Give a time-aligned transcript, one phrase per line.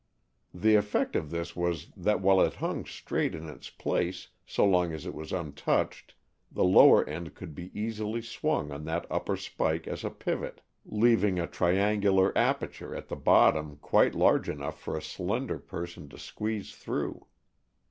[0.51, 4.93] The effect of this was that while it hung straight in its place so long
[4.93, 6.15] as it was untouched
[6.51, 11.37] the lower end could be easily swung on that upper spike as a pivot, leaving
[11.39, 16.73] a triangular aperture at the bottom quite large enough for a slender person to squeeze
[16.75, 17.27] through.